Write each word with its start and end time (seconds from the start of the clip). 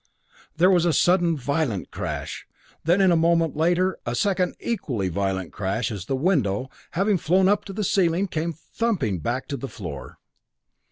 There 0.57 0.71
was 0.71 0.85
a 0.85 0.93
sudden 0.93 1.37
violent 1.37 1.91
crash, 1.91 2.47
then 2.83 3.01
a 3.01 3.15
moment 3.15 3.55
later 3.55 3.99
a 4.03 4.15
second 4.15 4.55
equally 4.59 5.09
violent 5.09 5.53
crash 5.53 5.91
as 5.91 6.07
the 6.07 6.15
window, 6.15 6.71
having 6.97 7.19
flown 7.19 7.47
up 7.47 7.65
to 7.65 7.73
the 7.73 7.83
ceiling, 7.83 8.25
came 8.27 8.51
thumping 8.73 9.19
back 9.19 9.47
to 9.49 9.57
the 9.57 9.67
floor. 9.69 10.17